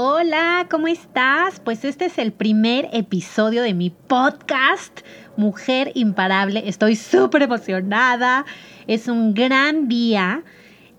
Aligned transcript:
Hola, 0.00 0.68
¿cómo 0.70 0.86
estás? 0.86 1.58
Pues 1.58 1.84
este 1.84 2.04
es 2.04 2.18
el 2.18 2.30
primer 2.30 2.88
episodio 2.92 3.62
de 3.62 3.74
mi 3.74 3.90
podcast, 3.90 5.00
Mujer 5.36 5.90
Imparable. 5.94 6.62
Estoy 6.68 6.94
súper 6.94 7.42
emocionada. 7.42 8.46
Es 8.86 9.08
un 9.08 9.34
gran 9.34 9.88
día. 9.88 10.44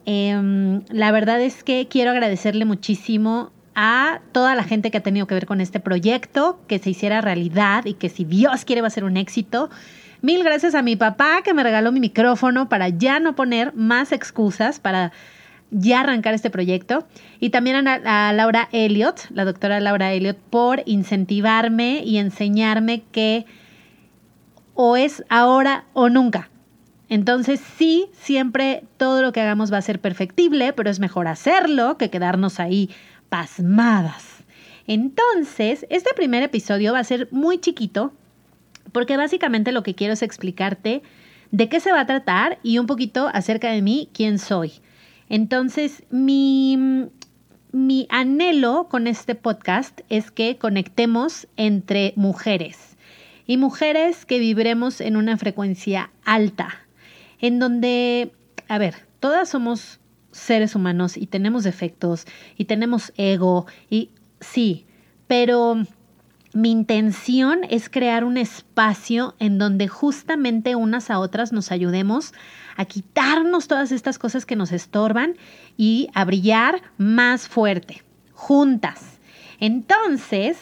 Em, 0.05 0.81
la 0.89 1.13
verdad 1.13 1.39
es 1.39 1.63
que 1.63 1.87
quiero 1.89 2.11
agradecerle 2.11 2.65
muchísimo 2.65 3.53
a 3.73 4.19
toda 4.33 4.53
la 4.53 4.65
gente 4.65 4.91
que 4.91 4.97
ha 4.97 5.01
tenido 5.01 5.27
que 5.27 5.35
ver 5.35 5.45
con 5.45 5.61
este 5.61 5.79
proyecto, 5.79 6.59
que 6.67 6.77
se 6.79 6.89
hiciera 6.89 7.21
realidad 7.21 7.85
y 7.85 7.93
que 7.93 8.09
si 8.09 8.25
Dios 8.25 8.65
quiere 8.65 8.81
va 8.81 8.87
a 8.87 8.91
ser 8.91 9.05
un 9.05 9.15
éxito. 9.15 9.69
Mil 10.21 10.43
gracias 10.43 10.75
a 10.75 10.81
mi 10.81 10.97
papá 10.97 11.41
que 11.41 11.53
me 11.53 11.63
regaló 11.63 11.93
mi 11.93 12.01
micrófono 12.01 12.67
para 12.67 12.89
ya 12.89 13.21
no 13.21 13.33
poner 13.33 13.73
más 13.75 14.11
excusas, 14.11 14.81
para 14.81 15.13
ya 15.71 16.01
arrancar 16.01 16.33
este 16.33 16.49
proyecto. 16.49 17.07
Y 17.39 17.49
también 17.49 17.87
a, 17.87 18.33
Laura 18.33 18.69
Elliot, 18.71 19.27
la 19.31 19.45
doctora 19.45 19.79
Laura 19.79 20.13
Elliot, 20.13 20.37
por 20.37 20.83
incentivarme 20.85 22.01
y 22.03 22.17
enseñarme 22.17 23.03
que 23.11 23.45
o 24.73 24.95
es 24.95 25.23
ahora 25.29 25.85
o 25.93 26.09
nunca. 26.09 26.49
Entonces 27.09 27.59
sí, 27.77 28.07
siempre 28.13 28.83
todo 28.97 29.21
lo 29.21 29.31
que 29.31 29.41
hagamos 29.41 29.73
va 29.73 29.77
a 29.77 29.81
ser 29.81 29.99
perfectible, 29.99 30.73
pero 30.73 30.89
es 30.89 30.99
mejor 30.99 31.27
hacerlo 31.27 31.97
que 31.97 32.09
quedarnos 32.09 32.59
ahí 32.59 32.89
pasmadas. 33.29 34.43
Entonces, 34.85 35.85
este 35.89 36.13
primer 36.15 36.43
episodio 36.43 36.93
va 36.93 36.99
a 36.99 37.03
ser 37.03 37.27
muy 37.31 37.59
chiquito, 37.59 38.13
porque 38.91 39.17
básicamente 39.17 39.71
lo 39.71 39.83
que 39.83 39.95
quiero 39.95 40.13
es 40.13 40.21
explicarte 40.21 41.03
de 41.51 41.69
qué 41.69 41.79
se 41.79 41.91
va 41.91 42.01
a 42.01 42.05
tratar 42.05 42.59
y 42.63 42.77
un 42.77 42.87
poquito 42.87 43.29
acerca 43.33 43.69
de 43.69 43.81
mí, 43.81 44.09
quién 44.13 44.39
soy. 44.39 44.73
Entonces, 45.29 46.03
mi, 46.09 46.77
mi 47.71 48.07
anhelo 48.09 48.87
con 48.89 49.07
este 49.07 49.35
podcast 49.35 50.01
es 50.09 50.31
que 50.31 50.57
conectemos 50.57 51.47
entre 51.55 52.13
mujeres 52.15 52.97
y 53.45 53.57
mujeres 53.57 54.25
que 54.25 54.39
viviremos 54.39 55.01
en 55.01 55.15
una 55.15 55.37
frecuencia 55.37 56.11
alta, 56.23 56.69
en 57.39 57.59
donde, 57.59 58.31
a 58.67 58.77
ver, 58.77 58.95
todas 59.19 59.49
somos 59.49 59.99
seres 60.31 60.75
humanos 60.75 61.17
y 61.17 61.25
tenemos 61.25 61.63
defectos 61.63 62.25
y 62.57 62.65
tenemos 62.65 63.13
ego 63.17 63.65
y 63.89 64.11
sí, 64.39 64.85
pero 65.27 65.83
mi 66.53 66.71
intención 66.71 67.61
es 67.69 67.89
crear 67.89 68.23
un 68.23 68.37
espacio 68.37 69.35
en 69.39 69.59
donde 69.59 69.87
justamente 69.87 70.75
unas 70.75 71.11
a 71.11 71.19
otras 71.19 71.53
nos 71.53 71.71
ayudemos 71.71 72.33
a 72.75 72.85
quitarnos 72.85 73.67
todas 73.67 73.91
estas 73.91 74.17
cosas 74.17 74.45
que 74.45 74.55
nos 74.55 74.71
estorban 74.71 75.35
y 75.77 76.09
a 76.13 76.25
brillar 76.25 76.81
más 76.97 77.47
fuerte, 77.47 78.03
juntas. 78.33 79.19
Entonces, 79.59 80.57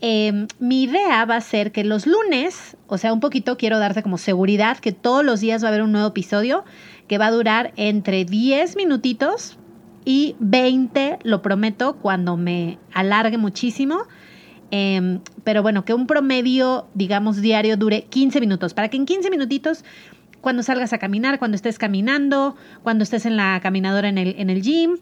em, 0.00 0.46
mi 0.58 0.84
idea 0.84 1.24
va 1.26 1.36
a 1.36 1.40
ser 1.40 1.72
que 1.72 1.84
los 1.84 2.06
lunes, 2.06 2.76
o 2.86 2.96
sea, 2.96 3.12
un 3.12 3.20
poquito 3.20 3.58
quiero 3.58 3.78
darte 3.78 4.02
como 4.02 4.16
seguridad 4.16 4.78
que 4.78 4.92
todos 4.92 5.24
los 5.24 5.40
días 5.40 5.62
va 5.62 5.68
a 5.68 5.70
haber 5.70 5.82
un 5.82 5.92
nuevo 5.92 6.08
episodio 6.08 6.64
que 7.08 7.18
va 7.18 7.26
a 7.26 7.30
durar 7.30 7.72
entre 7.76 8.24
10 8.24 8.76
minutitos 8.76 9.58
y 10.04 10.36
20, 10.38 11.18
lo 11.24 11.42
prometo, 11.42 11.96
cuando 11.96 12.36
me 12.36 12.78
alargue 12.94 13.38
muchísimo. 13.38 14.06
Em, 14.70 15.20
pero 15.44 15.62
bueno, 15.62 15.84
que 15.84 15.94
un 15.94 16.06
promedio, 16.06 16.86
digamos, 16.94 17.40
diario 17.40 17.76
dure 17.76 18.04
15 18.04 18.40
minutos, 18.40 18.74
para 18.74 18.88
que 18.88 18.96
en 18.96 19.06
15 19.06 19.30
minutitos 19.30 19.84
cuando 20.40 20.62
salgas 20.62 20.92
a 20.92 20.98
caminar, 20.98 21.38
cuando 21.38 21.56
estés 21.56 21.78
caminando, 21.78 22.56
cuando 22.82 23.04
estés 23.04 23.26
en 23.26 23.36
la 23.36 23.58
caminadora 23.60 24.08
en 24.08 24.18
el, 24.18 24.34
en 24.38 24.50
el 24.50 24.62
gym 24.62 24.98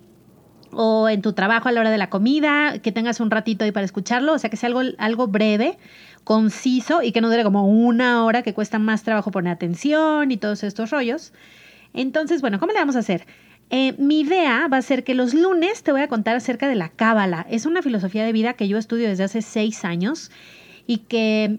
o 0.72 1.08
en 1.08 1.22
tu 1.22 1.32
trabajo 1.34 1.68
a 1.68 1.72
la 1.72 1.80
hora 1.80 1.90
de 1.90 1.98
la 1.98 2.08
comida, 2.10 2.78
que 2.78 2.92
tengas 2.92 3.20
un 3.20 3.30
ratito 3.30 3.64
ahí 3.64 3.72
para 3.72 3.84
escucharlo, 3.84 4.32
o 4.32 4.38
sea, 4.38 4.50
que 4.50 4.56
sea 4.56 4.68
algo, 4.68 4.80
algo 4.98 5.28
breve, 5.28 5.78
conciso 6.24 7.02
y 7.02 7.12
que 7.12 7.20
no 7.20 7.28
dure 7.28 7.44
como 7.44 7.68
una 7.68 8.24
hora, 8.24 8.42
que 8.42 8.54
cuesta 8.54 8.78
más 8.78 9.02
trabajo 9.02 9.30
poner 9.30 9.52
atención 9.52 10.30
y 10.30 10.36
todos 10.36 10.64
estos 10.64 10.90
rollos. 10.90 11.32
Entonces, 11.92 12.40
bueno, 12.40 12.58
¿cómo 12.58 12.72
le 12.72 12.78
vamos 12.78 12.96
a 12.96 13.00
hacer? 13.00 13.26
Eh, 13.70 13.94
mi 13.98 14.20
idea 14.20 14.68
va 14.68 14.76
a 14.76 14.82
ser 14.82 15.04
que 15.04 15.14
los 15.14 15.34
lunes 15.34 15.82
te 15.82 15.92
voy 15.92 16.02
a 16.02 16.08
contar 16.08 16.36
acerca 16.36 16.68
de 16.68 16.74
la 16.74 16.90
cábala. 16.90 17.46
Es 17.50 17.66
una 17.66 17.82
filosofía 17.82 18.24
de 18.24 18.32
vida 18.32 18.54
que 18.54 18.68
yo 18.68 18.78
estudio 18.78 19.08
desde 19.08 19.24
hace 19.24 19.42
seis 19.42 19.84
años 19.84 20.30
y 20.86 20.98
que 20.98 21.58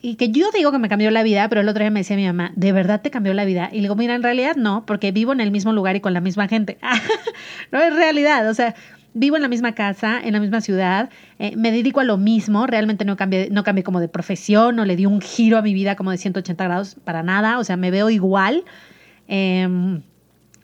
y 0.00 0.14
que 0.14 0.30
yo 0.30 0.46
digo 0.54 0.70
que 0.70 0.78
me 0.78 0.88
cambió 0.88 1.10
la 1.10 1.24
vida, 1.24 1.48
pero 1.48 1.60
el 1.60 1.68
otro 1.68 1.82
día 1.82 1.90
me 1.90 2.00
decía 2.00 2.16
mi 2.16 2.24
mamá, 2.24 2.52
¿de 2.54 2.70
verdad 2.70 3.02
te 3.02 3.10
cambió 3.10 3.34
la 3.34 3.44
vida? 3.44 3.68
Y 3.72 3.80
le 3.80 3.92
mira, 3.96 4.14
en 4.14 4.22
realidad 4.22 4.54
no, 4.54 4.86
porque 4.86 5.10
vivo 5.10 5.32
en 5.32 5.40
el 5.40 5.50
mismo 5.50 5.72
lugar 5.72 5.96
y 5.96 6.00
con 6.00 6.14
la 6.14 6.20
misma 6.20 6.46
gente. 6.46 6.78
no 7.72 7.80
es 7.80 7.94
realidad, 7.94 8.48
o 8.48 8.54
sea, 8.54 8.76
vivo 9.14 9.34
en 9.36 9.42
la 9.42 9.48
misma 9.48 9.74
casa, 9.74 10.20
en 10.22 10.34
la 10.34 10.40
misma 10.40 10.60
ciudad, 10.60 11.10
eh, 11.40 11.56
me 11.56 11.72
dedico 11.72 11.98
a 11.98 12.04
lo 12.04 12.16
mismo, 12.16 12.66
realmente 12.68 13.04
no 13.04 13.16
cambié, 13.16 13.48
no 13.50 13.64
cambié 13.64 13.82
como 13.82 13.98
de 13.98 14.08
profesión, 14.08 14.76
no 14.76 14.84
le 14.84 14.94
di 14.94 15.06
un 15.06 15.20
giro 15.20 15.58
a 15.58 15.62
mi 15.62 15.74
vida 15.74 15.96
como 15.96 16.12
de 16.12 16.18
180 16.18 16.62
grados 16.62 16.96
para 17.02 17.24
nada, 17.24 17.58
o 17.58 17.64
sea, 17.64 17.76
me 17.76 17.90
veo 17.90 18.08
igual. 18.08 18.64
Em, 19.26 20.02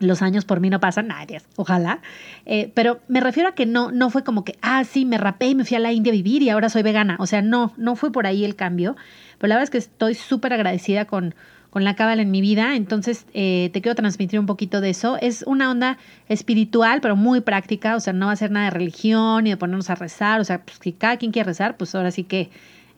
los 0.04 0.22
años 0.22 0.44
por 0.44 0.60
mí 0.60 0.70
no 0.70 0.81
pasan, 0.81 1.09
nadie, 1.09 1.41
ojalá. 1.56 2.00
Eh, 2.47 2.70
pero 2.75 3.00
me 3.09 3.20
refiero 3.20 3.48
a 3.48 3.54
que 3.54 3.66
no, 3.66 3.91
no 3.91 4.10
fue 4.10 4.25
como 4.25 4.44
que, 4.44 4.56
ah, 4.62 4.84
sí, 4.84 5.04
me 5.04 5.19
rapé 5.19 5.48
y 5.48 5.54
me 5.54 5.65
fui 5.65 5.76
a 5.76 5.81
la 5.81 5.92
India 5.92 6.12
a 6.12 6.16
vivir 6.16 6.42
y 6.42 6.50
ahora 6.50 6.69
soy 6.69 6.82
vegana. 6.82 7.16
O 7.19 7.26
sea, 7.26 7.42
no, 7.42 7.72
no 7.76 7.97
fue 7.97 8.12
por 8.12 8.26
ahí 8.26 8.44
el 8.44 8.56
cambio. 8.56 8.97
Pero 9.38 9.48
la 9.48 9.54
verdad 9.56 9.65
es 9.65 9.70
que 9.70 9.78
estoy 9.78 10.15
súper 10.15 10.53
agradecida 10.53 11.04
con, 11.06 11.34
con 11.70 11.84
la 11.84 11.97
cábala 11.97 12.22
en 12.22 12.31
mi 12.31 12.41
vida. 12.41 12.76
Entonces, 12.76 13.26
eh, 13.34 13.70
te 13.72 13.82
quiero 13.82 13.97
transmitir 13.97 14.38
un 14.38 14.47
poquito 14.47 14.81
de 14.81 14.91
eso. 14.91 15.19
Es 15.20 15.42
una 15.42 15.70
onda 15.70 15.98
espiritual, 16.28 17.00
pero 17.00 17.16
muy 17.16 17.41
práctica. 17.41 17.97
O 17.97 18.00
sea, 18.00 18.12
no 18.12 18.26
va 18.26 18.32
a 18.32 18.36
ser 18.36 18.50
nada 18.50 18.66
de 18.66 18.71
religión 18.71 19.44
ni 19.44 19.50
de 19.50 19.56
ponernos 19.56 19.91
a 19.91 19.94
rezar. 19.94 20.41
O 20.41 20.44
sea, 20.44 20.62
pues, 20.62 20.78
si 20.81 20.92
cada 20.92 21.16
quien 21.16 21.32
quiere 21.32 21.47
rezar, 21.47 21.76
pues 21.76 21.94
ahora 21.94 22.10
sí 22.10 22.25
que 22.25 22.50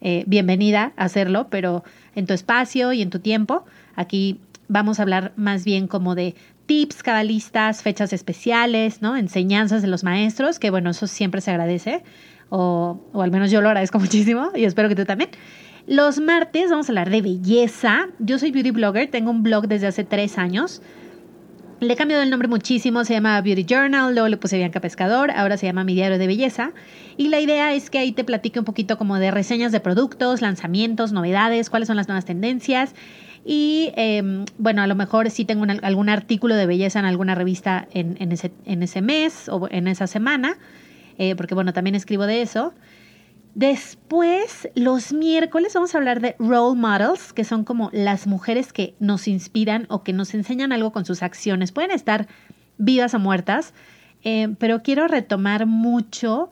eh, 0.02 0.24
bienvenida 0.26 0.92
a 0.96 1.04
hacerlo, 1.04 1.48
pero 1.48 1.84
en 2.14 2.26
tu 2.26 2.34
espacio 2.34 2.92
y 2.92 3.02
en 3.02 3.10
tu 3.10 3.18
tiempo. 3.18 3.64
Aquí 3.94 4.40
vamos 4.68 4.98
a 4.98 5.02
hablar 5.02 5.32
más 5.36 5.64
bien 5.64 5.86
como 5.86 6.14
de 6.14 6.34
tips 6.66 7.02
cabalistas, 7.02 7.82
fechas 7.82 8.12
especiales, 8.12 9.02
¿no? 9.02 9.16
Enseñanzas 9.16 9.82
de 9.82 9.88
los 9.88 10.04
maestros, 10.04 10.58
que 10.58 10.70
bueno, 10.70 10.90
eso 10.90 11.06
siempre 11.06 11.40
se 11.40 11.50
agradece, 11.50 12.02
o, 12.48 13.00
o 13.12 13.22
al 13.22 13.30
menos 13.30 13.50
yo 13.50 13.60
lo 13.60 13.68
agradezco 13.68 13.98
muchísimo 14.00 14.50
y 14.54 14.64
espero 14.64 14.88
que 14.88 14.96
tú 14.96 15.04
también. 15.04 15.30
Los 15.86 16.18
martes 16.18 16.68
vamos 16.68 16.88
a 16.88 16.92
hablar 16.92 17.10
de 17.10 17.22
belleza. 17.22 18.08
Yo 18.18 18.40
soy 18.40 18.50
beauty 18.50 18.72
blogger, 18.72 19.08
tengo 19.08 19.30
un 19.30 19.44
blog 19.44 19.68
desde 19.68 19.86
hace 19.86 20.02
tres 20.02 20.36
años. 20.36 20.82
Le 21.78 21.92
he 21.92 21.96
cambiado 21.96 22.22
el 22.22 22.30
nombre 22.30 22.48
muchísimo, 22.48 23.04
se 23.04 23.12
llama 23.12 23.38
Beauty 23.42 23.66
Journal, 23.68 24.12
luego 24.14 24.28
le 24.28 24.38
puse 24.38 24.56
Bianca 24.56 24.80
Pescador, 24.80 25.30
ahora 25.30 25.58
se 25.58 25.66
llama 25.66 25.84
Mi 25.84 25.94
Diario 25.94 26.16
de 26.16 26.26
Belleza. 26.26 26.72
Y 27.18 27.28
la 27.28 27.38
idea 27.38 27.74
es 27.74 27.90
que 27.90 27.98
ahí 27.98 28.12
te 28.12 28.24
platique 28.24 28.58
un 28.58 28.64
poquito 28.64 28.96
como 28.96 29.18
de 29.18 29.30
reseñas 29.30 29.72
de 29.72 29.80
productos, 29.80 30.40
lanzamientos, 30.40 31.12
novedades, 31.12 31.68
cuáles 31.68 31.86
son 31.86 31.96
las 31.96 32.08
nuevas 32.08 32.24
tendencias. 32.24 32.94
Y 33.48 33.92
em, 33.94 34.44
bueno, 34.58 34.82
a 34.82 34.88
lo 34.88 34.96
mejor 34.96 35.30
sí 35.30 35.44
tengo 35.44 35.64
algún 35.82 36.08
artículo 36.08 36.56
de 36.56 36.66
belleza 36.66 36.98
en 36.98 37.04
alguna 37.04 37.36
revista 37.36 37.86
en, 37.92 38.32
ese, 38.32 38.50
en 38.64 38.82
ese 38.82 39.02
mes 39.02 39.48
o 39.48 39.68
en 39.70 39.86
esa 39.86 40.08
semana, 40.08 40.58
eh, 41.16 41.36
porque 41.36 41.54
bueno, 41.54 41.72
también 41.72 41.94
escribo 41.94 42.26
de 42.26 42.42
eso. 42.42 42.74
Después, 43.54 44.68
los 44.74 45.12
miércoles 45.12 45.72
vamos 45.74 45.94
a 45.94 45.98
hablar 45.98 46.20
de 46.20 46.34
role 46.40 46.76
models, 46.76 47.32
que 47.32 47.44
son 47.44 47.62
como 47.62 47.88
las 47.92 48.26
mujeres 48.26 48.72
que 48.72 48.96
nos 48.98 49.28
inspiran 49.28 49.86
o 49.90 50.02
que 50.02 50.12
nos 50.12 50.34
enseñan 50.34 50.72
algo 50.72 50.90
con 50.90 51.04
sus 51.04 51.22
acciones. 51.22 51.70
Pueden 51.70 51.92
estar 51.92 52.26
vivas 52.78 53.14
o 53.14 53.20
muertas, 53.20 53.74
eh, 54.24 54.48
pero 54.58 54.82
quiero 54.82 55.06
retomar 55.06 55.66
mucho 55.66 56.50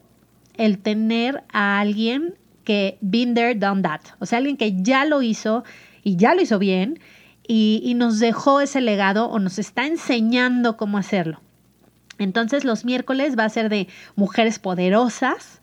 el 0.56 0.78
tener 0.78 1.42
a 1.52 1.80
alguien 1.80 2.36
que 2.62 2.98
been 3.00 3.34
there, 3.34 3.56
done 3.56 3.82
that. 3.82 4.00
O 4.20 4.26
sea, 4.26 4.38
alguien 4.38 4.56
que 4.56 4.80
ya 4.80 5.04
lo 5.04 5.22
hizo 5.22 5.64
y 6.04 6.16
ya 6.16 6.34
lo 6.34 6.42
hizo 6.42 6.60
bien 6.60 7.00
y, 7.46 7.80
y 7.82 7.94
nos 7.94 8.20
dejó 8.20 8.60
ese 8.60 8.80
legado 8.80 9.26
o 9.26 9.40
nos 9.40 9.58
está 9.58 9.86
enseñando 9.86 10.76
cómo 10.76 10.98
hacerlo. 10.98 11.40
Entonces 12.18 12.64
los 12.64 12.84
miércoles 12.84 13.36
va 13.38 13.44
a 13.44 13.48
ser 13.48 13.68
de 13.68 13.88
mujeres 14.16 14.58
poderosas. 14.58 15.60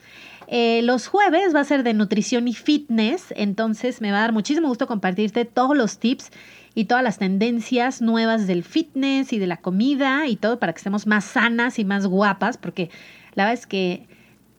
Eh, 0.48 0.82
los 0.84 1.08
jueves 1.08 1.56
va 1.56 1.62
a 1.62 1.66
ser 1.66 1.84
de 1.84 1.94
nutrición 1.94 2.48
y 2.48 2.54
fitness. 2.54 3.34
Entonces 3.38 4.02
me 4.02 4.12
va 4.12 4.18
a 4.18 4.22
dar 4.22 4.34
muchísimo 4.34 4.68
gusto 4.68 4.88
compartirte 4.88 5.46
todos 5.46 5.78
los 5.78 5.98
tips 5.98 6.30
y 6.74 6.86
todas 6.86 7.04
las 7.04 7.20
tendencias 7.20 8.02
nuevas 8.02 8.48
del 8.48 8.64
fitness 8.64 9.34
y 9.34 9.40
de 9.40 9.48
la 9.48 9.58
comida 9.58 10.28
y 10.28 10.36
todo 10.36 10.60
para 10.60 10.74
que 10.74 10.78
estemos 10.78 11.08
más 11.08 11.26
sanas 11.26 11.80
y 11.80 11.86
más 11.86 12.06
guapas. 12.08 12.58
Porque 12.58 12.90
la 13.36 13.46
verdad 13.46 13.60
es 13.60 13.68
que 13.68 14.08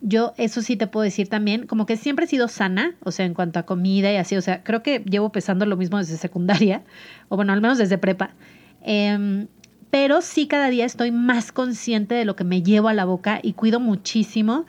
yo 0.03 0.35
eso 0.37 0.63
sí 0.63 0.77
te 0.77 0.87
puedo 0.87 1.05
decir 1.05 1.29
también, 1.29 1.67
como 1.67 1.87
que 1.87 1.97
siempre 1.97 2.27
he 2.27 2.29
sido 2.29 2.49
sana, 2.49 2.97
o 3.03 3.13
sea, 3.13 3.25
en 3.25 3.35
cuanto 3.35 3.59
a 3.59 3.63
comida 3.63 4.13
y 4.13 4.17
así, 4.17 4.37
o 4.37 4.43
sea, 4.43 4.63
creo 4.63 4.83
que 4.83 5.01
llevo 5.01 5.31
pesando 5.31 5.65
lo 5.65 5.77
mismo 5.77 5.99
desde 5.99 6.17
secundaria, 6.17 6.83
o 7.29 7.37
bueno, 7.37 7.53
al 7.53 7.61
menos 7.61 7.79
desde 7.79 7.99
prepa. 7.99 8.35
Eh, 8.83 9.47
pero 9.93 10.23
sí 10.23 10.47
cada 10.47 10.71
día 10.71 10.87
estoy 10.87 11.11
más 11.11 11.53
consciente 11.53 12.15
de 12.15 12.25
lo 12.25 12.35
que 12.35 12.45
me 12.45 12.63
llevo 12.63 12.89
a 12.89 12.95
la 12.95 13.05
boca 13.05 13.41
y 13.43 13.53
cuido 13.53 13.79
muchísimo. 13.79 14.65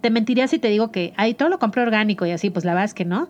Te 0.00 0.10
mentiría 0.10 0.46
si 0.46 0.60
te 0.60 0.68
digo 0.68 0.92
que, 0.92 1.12
ay, 1.16 1.34
todo 1.34 1.48
lo 1.48 1.58
compro 1.58 1.82
orgánico 1.82 2.24
y 2.24 2.30
así, 2.30 2.50
pues 2.50 2.64
la 2.64 2.74
verdad 2.74 2.84
es 2.84 2.94
que 2.94 3.04
no. 3.04 3.28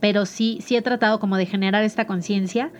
Pero 0.00 0.26
sí, 0.26 0.58
sí 0.60 0.74
he 0.74 0.82
tratado 0.82 1.20
como 1.20 1.36
de 1.36 1.46
generar 1.46 1.84
esta 1.84 2.04
conciencia. 2.04 2.72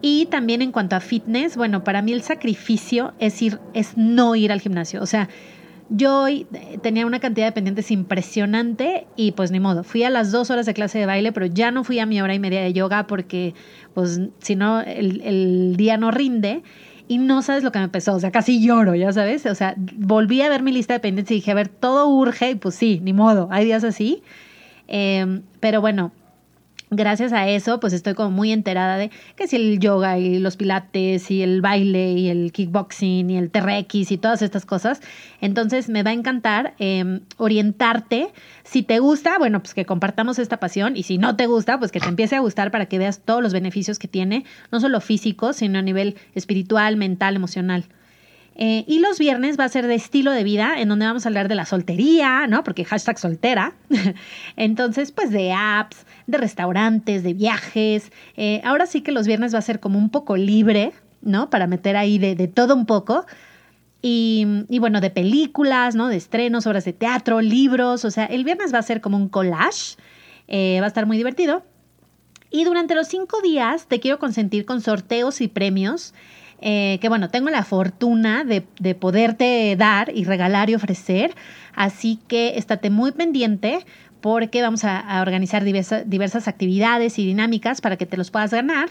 Y 0.00 0.26
también 0.26 0.62
en 0.62 0.70
cuanto 0.70 0.94
a 0.94 1.00
fitness, 1.00 1.56
bueno, 1.56 1.82
para 1.82 2.00
mí 2.00 2.12
el 2.12 2.22
sacrificio 2.22 3.12
es 3.18 3.42
ir, 3.42 3.58
es 3.74 3.96
no 3.96 4.36
ir 4.36 4.52
al 4.52 4.60
gimnasio. 4.60 5.02
O 5.02 5.06
sea, 5.06 5.28
yo 5.90 6.22
hoy 6.22 6.46
tenía 6.82 7.04
una 7.04 7.18
cantidad 7.18 7.46
de 7.46 7.52
pendientes 7.52 7.90
impresionante 7.90 9.06
y 9.16 9.32
pues 9.32 9.50
ni 9.50 9.58
modo, 9.60 9.82
fui 9.82 10.04
a 10.04 10.10
las 10.10 10.30
dos 10.30 10.50
horas 10.50 10.64
de 10.64 10.72
clase 10.72 10.98
de 10.98 11.06
baile, 11.06 11.32
pero 11.32 11.46
ya 11.46 11.72
no 11.72 11.84
fui 11.84 11.98
a 11.98 12.06
mi 12.06 12.22
hora 12.22 12.32
y 12.32 12.38
media 12.38 12.62
de 12.62 12.72
yoga 12.72 13.06
porque 13.08 13.54
pues 13.92 14.20
si 14.38 14.54
no 14.54 14.80
el, 14.80 15.20
el 15.22 15.76
día 15.76 15.96
no 15.96 16.12
rinde 16.12 16.62
y 17.08 17.18
no 17.18 17.42
sabes 17.42 17.64
lo 17.64 17.72
que 17.72 17.80
me 17.80 17.88
pesó, 17.88 18.14
o 18.14 18.20
sea, 18.20 18.30
casi 18.30 18.64
lloro, 18.64 18.94
ya 18.94 19.12
sabes, 19.12 19.44
o 19.46 19.54
sea, 19.56 19.74
volví 19.96 20.42
a 20.42 20.48
ver 20.48 20.62
mi 20.62 20.70
lista 20.70 20.94
de 20.94 21.00
pendientes 21.00 21.32
y 21.32 21.34
dije, 21.34 21.50
a 21.50 21.54
ver, 21.54 21.66
todo 21.66 22.06
urge 22.06 22.52
y 22.52 22.54
pues 22.54 22.76
sí, 22.76 23.00
ni 23.02 23.12
modo, 23.12 23.48
hay 23.50 23.64
días 23.64 23.82
así, 23.82 24.22
em, 24.86 25.42
pero 25.58 25.80
bueno, 25.80 26.12
gracias 26.90 27.32
a 27.32 27.48
eso, 27.48 27.80
pues 27.80 27.92
estoy 27.92 28.14
como 28.14 28.30
muy 28.30 28.52
enterada 28.52 28.96
de 28.96 29.10
que 29.36 29.46
si 29.46 29.56
el 29.56 29.78
yoga 29.78 30.18
y 30.18 30.38
los 30.38 30.56
pilates 30.56 31.30
y 31.30 31.42
el 31.42 31.60
baile 31.60 32.12
y 32.12 32.28
el 32.28 32.52
kickboxing 32.52 33.30
y 33.30 33.38
el 33.38 33.50
TRX 33.50 34.10
y 34.10 34.18
todas 34.18 34.42
estas 34.42 34.66
cosas. 34.66 35.00
Entonces 35.40 35.88
me 35.88 36.02
va 36.02 36.10
a 36.10 36.14
encantar 36.14 36.74
em, 36.78 37.20
orientarte. 37.36 38.32
Si 38.64 38.82
te 38.82 38.98
gusta, 38.98 39.38
bueno, 39.38 39.60
pues 39.60 39.74
que 39.74 39.86
compartamos 39.86 40.38
esta 40.38 40.58
pasión 40.58 40.96
y 40.96 41.04
si 41.04 41.18
no 41.18 41.36
te 41.36 41.46
gusta, 41.46 41.78
pues 41.78 41.92
que 41.92 42.00
te 42.00 42.08
empiece 42.08 42.36
a 42.36 42.40
gustar 42.40 42.70
para 42.70 42.86
que 42.86 42.98
veas 42.98 43.20
todos 43.20 43.42
los 43.42 43.52
beneficios 43.52 43.98
que 43.98 44.08
tiene, 44.08 44.44
no 44.72 44.80
solo 44.80 45.00
físico, 45.00 45.52
sino 45.52 45.78
a 45.78 45.82
nivel 45.82 46.16
espiritual, 46.34 46.96
mental, 46.96 47.36
emocional. 47.36 47.84
Eh, 48.56 48.84
y 48.86 48.98
los 48.98 49.18
viernes 49.18 49.58
va 49.58 49.64
a 49.64 49.68
ser 49.68 49.86
de 49.86 49.94
estilo 49.94 50.32
de 50.32 50.44
vida, 50.44 50.80
en 50.80 50.88
donde 50.88 51.06
vamos 51.06 51.24
a 51.24 51.28
hablar 51.28 51.48
de 51.48 51.54
la 51.54 51.64
soltería, 51.64 52.46
¿no? 52.46 52.62
Porque 52.62 52.84
hashtag 52.84 53.18
soltera. 53.18 53.74
Entonces, 54.56 55.12
pues 55.12 55.30
de 55.30 55.52
apps, 55.52 56.04
de 56.26 56.38
restaurantes, 56.38 57.22
de 57.22 57.32
viajes. 57.32 58.12
Eh, 58.36 58.60
ahora 58.64 58.86
sí 58.86 59.00
que 59.00 59.12
los 59.12 59.26
viernes 59.26 59.54
va 59.54 59.58
a 59.58 59.62
ser 59.62 59.80
como 59.80 59.98
un 59.98 60.10
poco 60.10 60.36
libre, 60.36 60.92
¿no? 61.22 61.48
Para 61.48 61.66
meter 61.66 61.96
ahí 61.96 62.18
de, 62.18 62.48
todo 62.48 62.74
un 62.74 62.86
poco. 62.86 63.24
Y, 64.02 64.46
bueno, 64.78 65.00
de 65.00 65.10
películas, 65.10 65.94
¿no? 65.94 66.08
De 66.08 66.16
estrenos, 66.16 66.66
obras 66.66 66.84
de 66.84 66.92
teatro, 66.92 67.40
libros. 67.40 68.04
O 68.04 68.10
sea, 68.10 68.24
el 68.26 68.44
viernes 68.44 68.74
va 68.74 68.78
a 68.78 68.82
ser 68.82 69.00
como 69.00 69.16
un 69.16 69.28
collage. 69.28 69.96
Eh, 70.48 70.78
va 70.80 70.86
a 70.86 70.88
estar 70.88 71.06
muy 71.06 71.16
divertido. 71.16 71.62
Y 72.50 72.64
durante 72.64 72.94
los 72.94 73.06
cinco 73.06 73.40
días 73.40 73.86
te 73.86 74.00
quiero 74.00 74.18
consentir 74.18 74.66
con 74.66 74.80
sorteos 74.80 75.40
y 75.40 75.48
premios 75.48 76.12
eh, 76.60 76.98
que 77.00 77.08
bueno, 77.08 77.30
tengo 77.30 77.50
la 77.50 77.64
fortuna 77.64 78.44
de, 78.44 78.62
poderte 78.94 79.74
dar 79.76 80.10
y 80.14 80.24
regalar 80.24 80.70
y 80.70 80.74
ofrecer, 80.74 81.34
así 81.74 82.18
que 82.28 82.58
estate 82.58 82.90
muy 82.90 83.12
pendiente 83.12 83.84
porque 84.20 84.60
vamos 84.60 84.84
a, 84.84 85.20
organizar 85.22 85.64
diversas 85.64 86.48
actividades 86.48 87.18
y 87.18 87.26
dinámicas 87.26 87.80
para 87.80 87.96
que 87.96 88.06
te 88.06 88.16
los 88.16 88.30
puedas 88.30 88.50
ganar. 88.50 88.90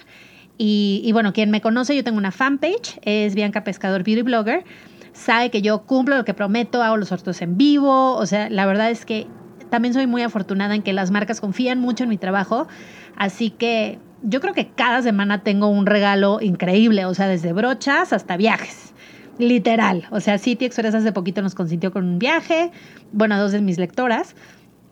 Y, 0.57 1.01
y, 1.05 1.11
bueno, 1.13 1.31
quien 1.31 1.51
me 1.51 1.61
conoce, 1.61 1.95
yo 1.95 2.03
tengo 2.03 2.17
una 2.17 2.31
fanpage, 2.31 2.99
es 3.03 3.33
Bianca 3.33 3.63
Pescador 3.63 4.03
Beauty 4.03 4.23
Blogger, 4.23 4.65
sabe 5.13 5.51
que 5.51 5.61
yo 5.61 5.83
cumplo 5.83 6.17
lo 6.17 6.25
que 6.25 6.33
prometo, 6.33 6.81
hago 6.83 6.97
los 6.97 7.09
sorteos 7.09 7.41
en 7.41 7.57
vivo, 7.57 8.15
o 8.15 8.25
sea, 8.25 8.49
la 8.49 8.65
verdad 8.65 8.89
es 8.89 9.05
que 9.05 9.27
también 9.69 9.93
soy 9.93 10.07
muy 10.07 10.21
afortunada 10.21 10.75
en 10.75 10.81
que 10.81 10.93
las 10.93 11.11
marcas 11.11 11.39
confían 11.39 11.79
mucho 11.79 12.03
en 12.03 12.09
mi 12.09 12.17
trabajo, 12.17 12.67
así 13.15 13.51
que 13.51 13.99
yo 14.23 14.41
creo 14.41 14.53
que 14.53 14.67
cada 14.67 15.01
semana 15.01 15.43
tengo 15.43 15.67
un 15.67 15.85
regalo 15.85 16.39
increíble, 16.41 17.05
o 17.05 17.13
sea, 17.13 17.27
desde 17.27 17.53
brochas 17.53 18.13
hasta 18.13 18.37
viajes. 18.37 18.93
Literal. 19.37 20.07
O 20.11 20.19
sea, 20.19 20.37
City 20.37 20.65
Express 20.65 20.93
hace 20.95 21.13
poquito 21.13 21.41
nos 21.41 21.55
consintió 21.55 21.91
con 21.91 22.05
un 22.05 22.19
viaje, 22.19 22.71
bueno, 23.13 23.39
dos 23.39 23.53
de 23.53 23.61
mis 23.61 23.77
lectoras. 23.77 24.35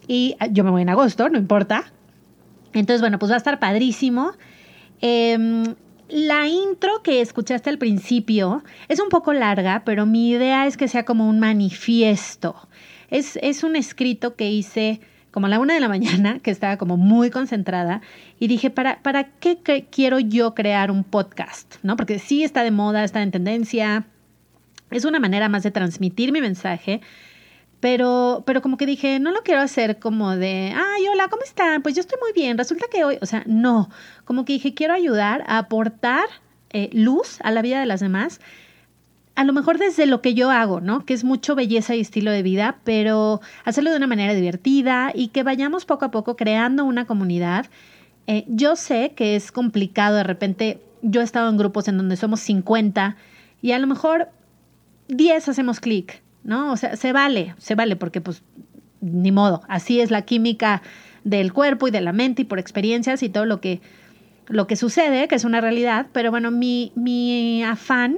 Y 0.07 0.37
yo 0.51 0.63
me 0.63 0.71
voy 0.71 0.83
en 0.83 0.89
agosto, 0.89 1.27
no 1.27 1.37
importa. 1.37 1.91
Entonces, 2.73 3.01
bueno, 3.01 3.19
pues 3.19 3.29
va 3.29 3.35
a 3.35 3.39
estar 3.39 3.59
padrísimo. 3.59 4.31
Em, 5.01 5.75
la 6.07 6.47
intro 6.47 7.03
que 7.03 7.19
escuchaste 7.19 7.69
al 7.69 7.77
principio 7.77 8.63
es 8.87 9.01
un 9.01 9.09
poco 9.09 9.33
larga, 9.33 9.83
pero 9.85 10.05
mi 10.05 10.29
idea 10.29 10.65
es 10.65 10.77
que 10.77 10.87
sea 10.87 11.03
como 11.03 11.27
un 11.27 11.39
manifiesto. 11.39 12.55
Es, 13.09 13.37
es 13.41 13.63
un 13.63 13.75
escrito 13.75 14.35
que 14.35 14.49
hice 14.49 15.01
como 15.37 15.45
a 15.45 15.49
la 15.51 15.59
una 15.59 15.75
de 15.75 15.79
la 15.79 15.87
mañana, 15.87 16.39
que 16.39 16.49
estaba 16.49 16.77
como 16.77 16.97
muy 16.97 17.29
concentrada, 17.29 18.01
y 18.39 18.47
dije, 18.47 18.71
¿para, 18.71 19.03
para 19.03 19.25
qué 19.25 19.59
quiero 19.91 20.17
yo 20.17 20.55
crear 20.55 20.89
un 20.89 21.03
podcast? 21.03 21.75
¿No? 21.83 21.95
Porque 21.95 22.17
sí 22.17 22.43
está 22.43 22.63
de 22.63 22.71
moda, 22.71 23.03
está 23.03 23.21
en 23.21 23.29
tendencia, 23.29 24.07
es 24.89 25.05
una 25.05 25.19
manera 25.19 25.47
más 25.47 25.61
de 25.61 25.69
transmitir 25.69 26.31
mi 26.31 26.41
mensaje, 26.41 27.01
pero, 27.79 28.45
pero 28.47 28.63
como 28.63 28.77
que 28.77 28.87
dije, 28.87 29.19
no 29.19 29.31
lo 29.31 29.43
quiero 29.43 29.61
hacer 29.61 29.99
como 29.99 30.35
de, 30.35 30.73
ay, 30.75 31.07
hola, 31.07 31.27
¿cómo 31.27 31.43
están? 31.43 31.83
Pues 31.83 31.93
yo 31.93 32.01
estoy 32.01 32.17
muy 32.19 32.33
bien, 32.33 32.57
resulta 32.57 32.87
que 32.91 33.03
hoy, 33.03 33.19
o 33.21 33.27
sea, 33.27 33.43
no, 33.45 33.91
como 34.25 34.43
que 34.43 34.53
dije, 34.53 34.73
quiero 34.73 34.95
ayudar 34.95 35.43
a 35.45 35.59
aportar 35.59 36.25
eh, 36.71 36.89
luz 36.93 37.37
a 37.43 37.51
la 37.51 37.61
vida 37.61 37.79
de 37.79 37.85
las 37.85 37.99
demás 37.99 38.41
a 39.37 39.43
lo 39.43 39.53
mejor 39.53 39.77
desde 39.77 40.07
lo 40.07 40.19
que 40.23 40.33
yo 40.33 40.49
hago, 40.49 40.81
¿no? 40.81 41.05
Que 41.05 41.13
es 41.13 41.23
mucho 41.23 41.53
belleza 41.53 41.93
y 41.93 42.01
estilo 42.01 42.31
de 42.31 42.41
vida, 42.41 42.79
pero 42.83 43.39
hacerlo 43.65 43.91
de 43.91 43.97
una 43.97 44.07
manera 44.07 44.33
divertida 44.33 45.11
y 45.13 45.27
que 45.27 45.43
vayamos 45.43 45.85
poco 45.85 46.05
a 46.05 46.11
poco 46.11 46.35
creando 46.35 46.83
una 46.83 47.05
comunidad. 47.05 47.67
Eh, 48.25 48.45
yo 48.47 48.75
sé 48.75 49.13
que 49.15 49.35
es 49.35 49.51
complicado, 49.51 50.17
de 50.17 50.23
repente 50.23 50.81
yo 51.03 51.21
he 51.21 51.23
estado 51.23 51.51
en 51.51 51.57
grupos 51.57 51.87
en 51.87 51.97
donde 51.97 52.17
somos 52.17 52.39
50 52.39 53.15
y 53.61 53.73
a 53.73 53.79
lo 53.79 53.85
mejor 53.85 54.29
10 55.09 55.49
hacemos 55.49 55.79
clic, 55.79 56.23
¿no? 56.43 56.71
O 56.71 56.77
sea, 56.77 56.95
se 56.95 57.13
vale, 57.13 57.53
se 57.59 57.75
vale 57.75 57.95
porque 57.95 58.21
pues 58.21 58.41
ni 59.01 59.31
modo, 59.31 59.61
así 59.67 60.01
es 60.01 60.09
la 60.09 60.23
química 60.23 60.81
del 61.23 61.53
cuerpo 61.53 61.87
y 61.87 61.91
de 61.91 62.01
la 62.01 62.11
mente 62.11 62.41
y 62.41 62.45
por 62.45 62.57
experiencias 62.57 63.21
y 63.21 63.29
todo 63.29 63.45
lo 63.45 63.61
que, 63.61 63.81
lo 64.47 64.65
que 64.65 64.77
sucede, 64.77 65.27
que 65.27 65.35
es 65.35 65.43
una 65.43 65.61
realidad, 65.61 66.07
pero 66.11 66.31
bueno, 66.31 66.49
mi, 66.49 66.91
mi 66.95 67.63
afán 67.63 68.17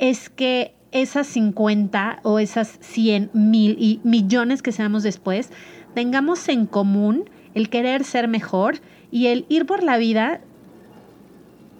es 0.00 0.30
que 0.30 0.74
esas 0.92 1.28
50 1.28 2.20
o 2.24 2.40
esas 2.40 2.78
100 2.80 3.30
mil 3.32 3.76
y 3.78 4.00
millones 4.02 4.62
que 4.62 4.72
seamos 4.72 5.04
después, 5.04 5.50
tengamos 5.94 6.48
en 6.48 6.66
común 6.66 7.30
el 7.54 7.68
querer 7.68 8.02
ser 8.02 8.26
mejor 8.26 8.80
y 9.12 9.26
el 9.26 9.44
ir 9.48 9.66
por 9.66 9.84
la 9.84 9.98
vida 9.98 10.40